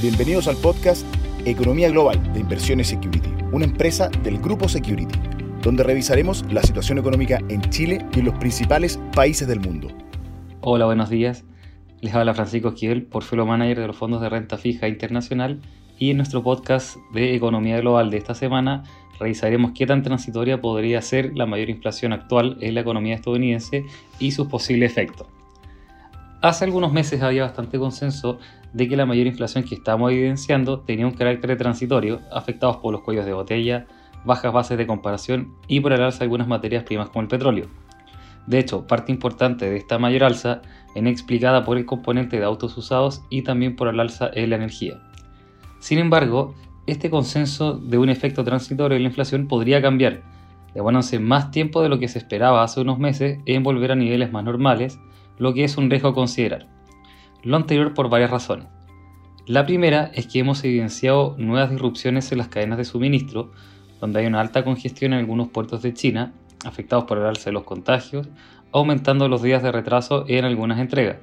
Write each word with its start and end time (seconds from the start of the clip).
Bienvenidos 0.00 0.46
al 0.46 0.56
podcast 0.58 1.04
Economía 1.44 1.90
Global 1.90 2.32
de 2.32 2.38
Inversiones 2.38 2.86
Security, 2.86 3.30
una 3.50 3.64
empresa 3.64 4.08
del 4.22 4.38
grupo 4.38 4.68
Security, 4.68 5.18
donde 5.60 5.82
revisaremos 5.82 6.44
la 6.52 6.62
situación 6.62 6.98
económica 6.98 7.40
en 7.48 7.62
Chile 7.62 8.06
y 8.14 8.20
en 8.20 8.26
los 8.26 8.38
principales 8.38 9.00
países 9.12 9.48
del 9.48 9.58
mundo. 9.58 9.88
Hola, 10.60 10.86
buenos 10.86 11.10
días. 11.10 11.44
Les 12.00 12.14
habla 12.14 12.32
Francisco 12.32 12.68
Esquivel, 12.68 13.06
portfolio 13.06 13.44
manager 13.44 13.80
de 13.80 13.88
los 13.88 13.96
fondos 13.96 14.20
de 14.20 14.28
renta 14.28 14.56
fija 14.56 14.86
internacional 14.86 15.60
y 15.98 16.12
en 16.12 16.18
nuestro 16.18 16.44
podcast 16.44 16.96
de 17.12 17.34
Economía 17.34 17.80
Global 17.80 18.12
de 18.12 18.18
esta 18.18 18.36
semana 18.36 18.84
revisaremos 19.18 19.72
qué 19.74 19.84
tan 19.84 20.04
transitoria 20.04 20.60
podría 20.60 21.02
ser 21.02 21.36
la 21.36 21.46
mayor 21.46 21.70
inflación 21.70 22.12
actual 22.12 22.56
en 22.60 22.74
la 22.76 22.82
economía 22.82 23.16
estadounidense 23.16 23.84
y 24.20 24.30
sus 24.30 24.46
posibles 24.46 24.92
efectos. 24.92 25.26
Hace 26.40 26.64
algunos 26.64 26.92
meses 26.92 27.20
había 27.22 27.42
bastante 27.42 27.80
consenso 27.80 28.38
de 28.72 28.88
que 28.88 28.96
la 28.96 29.06
mayor 29.06 29.26
inflación 29.26 29.64
que 29.64 29.74
estamos 29.74 30.12
evidenciando 30.12 30.80
tenía 30.80 31.04
un 31.04 31.12
carácter 31.12 31.56
transitorio, 31.56 32.20
afectados 32.32 32.76
por 32.76 32.92
los 32.92 33.02
cuellos 33.02 33.26
de 33.26 33.32
botella, 33.32 33.86
bajas 34.24 34.52
bases 34.52 34.78
de 34.78 34.86
comparación 34.86 35.54
y 35.66 35.80
por 35.80 35.92
el 35.92 36.00
alza 36.00 36.20
de 36.20 36.24
algunas 36.26 36.46
materias 36.46 36.84
primas 36.84 37.08
como 37.08 37.22
el 37.22 37.28
petróleo. 37.28 37.66
De 38.46 38.60
hecho, 38.60 38.86
parte 38.86 39.10
importante 39.10 39.68
de 39.68 39.76
esta 39.76 39.98
mayor 39.98 40.22
alza 40.22 40.62
viene 40.94 41.10
explicada 41.10 41.64
por 41.64 41.76
el 41.76 41.86
componente 41.86 42.38
de 42.38 42.44
autos 42.44 42.76
usados 42.78 43.24
y 43.30 43.42
también 43.42 43.74
por 43.74 43.88
el 43.88 43.98
alza 43.98 44.30
en 44.32 44.50
la 44.50 44.56
energía. 44.56 45.02
Sin 45.80 45.98
embargo, 45.98 46.54
este 46.86 47.10
consenso 47.10 47.74
de 47.74 47.98
un 47.98 48.10
efecto 48.10 48.44
transitorio 48.44 48.96
en 48.96 49.02
la 49.02 49.08
inflación 49.08 49.48
podría 49.48 49.82
cambiar, 49.82 50.22
demorándose 50.72 51.18
más 51.18 51.50
tiempo 51.50 51.82
de 51.82 51.88
lo 51.88 51.98
que 51.98 52.06
se 52.06 52.18
esperaba 52.18 52.62
hace 52.62 52.80
unos 52.80 53.00
meses 53.00 53.40
en 53.44 53.64
volver 53.64 53.90
a 53.90 53.96
niveles 53.96 54.30
más 54.30 54.44
normales, 54.44 55.00
lo 55.38 55.54
que 55.54 55.64
es 55.64 55.76
un 55.76 55.90
riesgo 55.90 56.08
a 56.08 56.14
considerar. 56.14 56.66
Lo 57.42 57.56
anterior 57.56 57.94
por 57.94 58.10
varias 58.10 58.30
razones. 58.30 58.66
La 59.46 59.64
primera 59.64 60.10
es 60.14 60.26
que 60.26 60.40
hemos 60.40 60.62
evidenciado 60.64 61.34
nuevas 61.38 61.70
disrupciones 61.70 62.30
en 62.32 62.38
las 62.38 62.48
cadenas 62.48 62.78
de 62.78 62.84
suministro, 62.84 63.52
donde 64.00 64.20
hay 64.20 64.26
una 64.26 64.40
alta 64.40 64.64
congestión 64.64 65.12
en 65.12 65.20
algunos 65.20 65.48
puertos 65.48 65.80
de 65.82 65.94
China, 65.94 66.32
afectados 66.64 67.04
por 67.04 67.18
el 67.18 67.24
alza 67.24 67.46
de 67.46 67.54
los 67.54 67.64
contagios, 67.64 68.28
aumentando 68.72 69.28
los 69.28 69.42
días 69.42 69.62
de 69.62 69.72
retraso 69.72 70.24
en 70.28 70.44
algunas 70.44 70.78
entregas. 70.78 71.16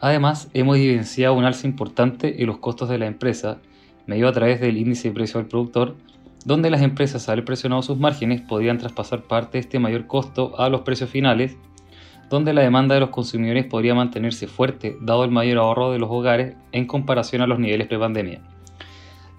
Además, 0.00 0.48
hemos 0.52 0.76
evidenciado 0.76 1.34
un 1.34 1.44
alza 1.44 1.66
importante 1.66 2.40
en 2.40 2.46
los 2.46 2.58
costos 2.58 2.88
de 2.88 2.98
la 2.98 3.06
empresa, 3.06 3.58
medio 4.06 4.28
a 4.28 4.32
través 4.32 4.60
del 4.60 4.76
índice 4.76 5.08
de 5.08 5.14
precio 5.14 5.40
del 5.40 5.48
productor, 5.48 5.96
donde 6.44 6.70
las 6.70 6.82
empresas 6.82 7.28
al 7.28 7.44
presionado 7.44 7.82
sus 7.82 7.98
márgenes 7.98 8.42
podían 8.42 8.78
traspasar 8.78 9.22
parte 9.22 9.58
de 9.58 9.60
este 9.60 9.78
mayor 9.78 10.06
costo 10.06 10.58
a 10.60 10.68
los 10.68 10.82
precios 10.82 11.10
finales 11.10 11.56
donde 12.30 12.52
la 12.52 12.62
demanda 12.62 12.94
de 12.94 13.00
los 13.00 13.10
consumidores 13.10 13.64
podría 13.64 13.94
mantenerse 13.94 14.46
fuerte 14.46 14.96
dado 15.00 15.24
el 15.24 15.30
mayor 15.30 15.58
ahorro 15.58 15.90
de 15.90 15.98
los 15.98 16.10
hogares 16.10 16.56
en 16.72 16.86
comparación 16.86 17.42
a 17.42 17.46
los 17.46 17.58
niveles 17.58 17.86
prepandemia. 17.86 18.40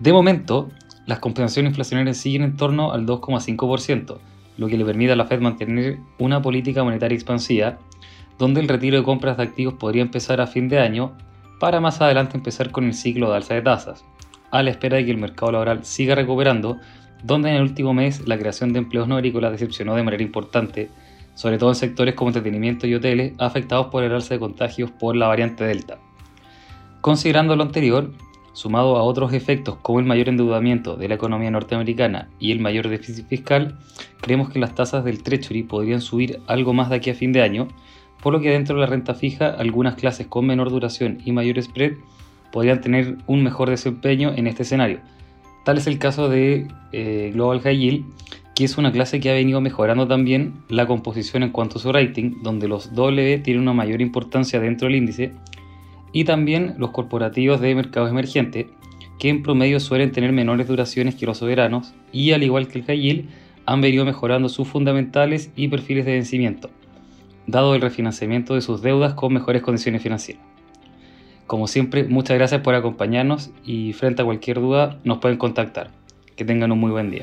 De 0.00 0.12
momento, 0.12 0.70
las 1.06 1.18
compensaciones 1.18 1.70
inflacionarias 1.70 2.16
siguen 2.16 2.42
en 2.42 2.56
torno 2.56 2.92
al 2.92 3.06
2,5%, 3.06 4.18
lo 4.56 4.68
que 4.68 4.78
le 4.78 4.84
permite 4.84 5.12
a 5.12 5.16
la 5.16 5.26
Fed 5.26 5.40
mantener 5.40 5.98
una 6.18 6.40
política 6.42 6.84
monetaria 6.84 7.14
expansiva, 7.14 7.78
donde 8.38 8.60
el 8.60 8.68
retiro 8.68 8.96
de 8.96 9.04
compras 9.04 9.36
de 9.36 9.44
activos 9.44 9.74
podría 9.74 10.02
empezar 10.02 10.40
a 10.40 10.46
fin 10.46 10.68
de 10.68 10.78
año 10.78 11.12
para 11.60 11.80
más 11.80 12.00
adelante 12.00 12.36
empezar 12.36 12.70
con 12.70 12.84
el 12.84 12.94
ciclo 12.94 13.30
de 13.30 13.36
alza 13.36 13.54
de 13.54 13.62
tasas, 13.62 14.04
a 14.50 14.62
la 14.62 14.70
espera 14.70 14.96
de 14.96 15.04
que 15.04 15.10
el 15.10 15.18
mercado 15.18 15.52
laboral 15.52 15.84
siga 15.84 16.14
recuperando, 16.14 16.78
donde 17.22 17.50
en 17.50 17.56
el 17.56 17.62
último 17.62 17.94
mes 17.94 18.26
la 18.26 18.38
creación 18.38 18.72
de 18.72 18.80
empleos 18.80 19.08
no 19.08 19.16
agrícolas 19.16 19.52
decepcionó 19.52 19.94
de 19.94 20.02
manera 20.02 20.22
importante, 20.22 20.90
sobre 21.34 21.58
todo 21.58 21.70
en 21.70 21.76
sectores 21.76 22.14
como 22.14 22.30
entretenimiento 22.30 22.86
y 22.86 22.94
hoteles 22.94 23.34
afectados 23.38 23.86
por 23.86 24.02
el 24.02 24.12
alza 24.12 24.34
de 24.34 24.40
contagios 24.40 24.90
por 24.90 25.16
la 25.16 25.26
variante 25.26 25.64
Delta. 25.64 25.98
Considerando 27.00 27.56
lo 27.56 27.62
anterior, 27.62 28.12
sumado 28.54 28.96
a 28.96 29.02
otros 29.02 29.32
efectos 29.32 29.76
como 29.82 29.98
el 29.98 30.06
mayor 30.06 30.28
endeudamiento 30.28 30.96
de 30.96 31.08
la 31.08 31.16
economía 31.16 31.50
norteamericana 31.50 32.28
y 32.38 32.52
el 32.52 32.60
mayor 32.60 32.88
déficit 32.88 33.26
fiscal, 33.26 33.76
creemos 34.20 34.48
que 34.48 34.60
las 34.60 34.74
tasas 34.74 35.04
del 35.04 35.22
Treasury 35.22 35.64
podrían 35.64 36.00
subir 36.00 36.40
algo 36.46 36.72
más 36.72 36.88
de 36.88 36.96
aquí 36.96 37.10
a 37.10 37.14
fin 37.14 37.32
de 37.32 37.42
año, 37.42 37.68
por 38.22 38.32
lo 38.32 38.40
que 38.40 38.50
dentro 38.50 38.76
de 38.76 38.80
la 38.80 38.86
renta 38.86 39.14
fija 39.14 39.50
algunas 39.50 39.96
clases 39.96 40.28
con 40.28 40.46
menor 40.46 40.70
duración 40.70 41.18
y 41.24 41.32
mayor 41.32 41.60
spread 41.60 41.94
podrían 42.52 42.80
tener 42.80 43.18
un 43.26 43.42
mejor 43.42 43.68
desempeño 43.68 44.32
en 44.34 44.46
este 44.46 44.62
escenario. 44.62 45.00
Tal 45.64 45.78
es 45.78 45.86
el 45.86 45.98
caso 45.98 46.28
de 46.28 46.68
eh, 46.92 47.32
Global 47.34 47.60
High 47.60 47.78
Yield, 47.78 48.04
que 48.54 48.64
es 48.64 48.78
una 48.78 48.92
clase 48.92 49.20
que 49.20 49.30
ha 49.30 49.34
venido 49.34 49.60
mejorando 49.60 50.06
también 50.06 50.54
la 50.68 50.86
composición 50.86 51.42
en 51.42 51.50
cuanto 51.50 51.78
a 51.78 51.82
su 51.82 51.92
rating, 51.92 52.42
donde 52.42 52.68
los 52.68 52.94
W 52.94 53.38
tienen 53.38 53.62
una 53.62 53.72
mayor 53.72 54.00
importancia 54.00 54.60
dentro 54.60 54.86
del 54.86 54.96
índice, 54.96 55.32
y 56.12 56.24
también 56.24 56.74
los 56.78 56.90
corporativos 56.90 57.60
de 57.60 57.74
mercados 57.74 58.10
emergentes, 58.10 58.66
que 59.18 59.28
en 59.28 59.42
promedio 59.42 59.80
suelen 59.80 60.12
tener 60.12 60.32
menores 60.32 60.68
duraciones 60.68 61.16
que 61.16 61.26
los 61.26 61.38
soberanos, 61.38 61.94
y 62.12 62.30
al 62.32 62.44
igual 62.44 62.68
que 62.68 62.78
el 62.78 62.84
high 62.84 63.00
yield, 63.00 63.28
han 63.66 63.80
venido 63.80 64.04
mejorando 64.04 64.48
sus 64.48 64.68
fundamentales 64.68 65.50
y 65.56 65.68
perfiles 65.68 66.04
de 66.04 66.12
vencimiento, 66.12 66.70
dado 67.46 67.74
el 67.74 67.80
refinanciamiento 67.80 68.54
de 68.54 68.60
sus 68.60 68.82
deudas 68.82 69.14
con 69.14 69.32
mejores 69.32 69.62
condiciones 69.62 70.02
financieras. 70.02 70.42
Como 71.46 71.66
siempre, 71.66 72.04
muchas 72.04 72.36
gracias 72.36 72.62
por 72.62 72.74
acompañarnos 72.74 73.50
y 73.64 73.92
frente 73.92 74.22
a 74.22 74.24
cualquier 74.24 74.60
duda 74.60 74.98
nos 75.04 75.18
pueden 75.18 75.38
contactar. 75.38 75.90
Que 76.36 76.44
tengan 76.44 76.72
un 76.72 76.80
muy 76.80 76.90
buen 76.90 77.10
día. 77.10 77.22